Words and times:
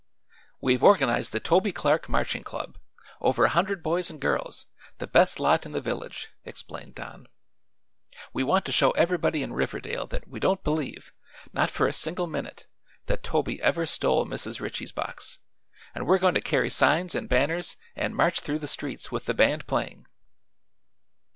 "We've 0.59 0.83
organized 0.83 1.31
the 1.31 1.39
Toby 1.39 1.71
Clark 1.71 2.09
Marching 2.09 2.41
Club 2.43 2.79
over 3.19 3.43
a 3.43 3.49
hundred 3.49 3.83
boys 3.83 4.09
and 4.09 4.19
girls 4.19 4.65
the 4.97 5.05
best 5.05 5.39
lot 5.39 5.63
in 5.63 5.73
the 5.73 5.79
village," 5.79 6.29
explained 6.43 6.95
Don. 6.95 7.27
"We 8.33 8.43
want 8.43 8.65
to 8.65 8.71
show 8.71 8.89
everybody 8.93 9.43
in 9.43 9.53
Riverdale 9.53 10.07
that 10.07 10.27
we 10.27 10.39
don't 10.39 10.63
believe 10.63 11.13
not 11.53 11.69
for 11.69 11.85
a 11.85 11.93
single 11.93 12.25
minute 12.25 12.65
that 13.05 13.21
Toby 13.21 13.61
ever 13.61 13.85
stole 13.85 14.25
Mrs. 14.25 14.59
Ritchie's 14.59 14.91
box, 14.91 15.37
and 15.93 16.07
we're 16.07 16.17
going 16.17 16.33
to 16.33 16.41
carry 16.41 16.71
signs 16.71 17.13
an' 17.13 17.27
banners 17.27 17.77
an' 17.95 18.15
march 18.15 18.39
through 18.39 18.57
the 18.57 18.67
streets 18.67 19.11
with 19.11 19.25
the 19.25 19.35
band 19.35 19.67
playing." 19.67 20.07